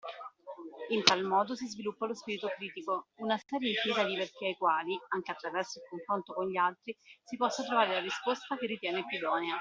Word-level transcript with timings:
In 0.89 1.03
tal 1.03 1.23
modo 1.23 1.53
si 1.53 1.67
sviluppa 1.67 2.07
lo 2.07 2.15
spirito 2.15 2.47
critico, 2.55 3.09
una 3.17 3.37
serie 3.45 3.69
infinita 3.69 4.03
di 4.03 4.15
perché 4.17 4.47
ai 4.47 4.55
quali, 4.55 4.99
anche 5.09 5.29
attraverso 5.31 5.77
il 5.77 5.85
confronto 5.87 6.33
con 6.33 6.49
gli 6.49 6.57
altri, 6.57 6.97
si 7.23 7.37
possa 7.37 7.63
trovare 7.63 7.91
la 7.93 7.99
risposta 7.99 8.57
che 8.57 8.65
ritiene 8.65 9.05
più 9.05 9.17
idonea. 9.19 9.59